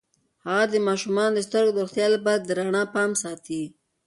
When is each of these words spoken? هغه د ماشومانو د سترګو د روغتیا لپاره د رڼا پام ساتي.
هغه 0.45 0.65
د 0.73 0.75
ماشومانو 0.87 1.33
د 1.35 1.39
سترګو 1.47 1.73
د 1.73 1.77
روغتیا 1.83 2.07
لپاره 2.15 2.39
د 2.41 2.49
رڼا 2.59 2.83
پام 2.93 3.11
ساتي. 3.23 3.63